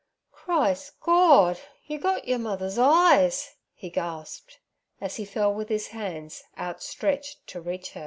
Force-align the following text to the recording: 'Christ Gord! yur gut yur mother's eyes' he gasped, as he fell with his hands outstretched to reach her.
'Christ 0.31 0.99
Gord! 0.99 1.59
yur 1.85 1.99
gut 1.99 2.25
yur 2.27 2.39
mother's 2.39 2.79
eyes' 2.79 3.53
he 3.71 3.91
gasped, 3.91 4.59
as 4.99 5.17
he 5.17 5.25
fell 5.25 5.53
with 5.53 5.69
his 5.69 5.89
hands 5.89 6.41
outstretched 6.57 7.45
to 7.45 7.61
reach 7.61 7.91
her. 7.91 7.99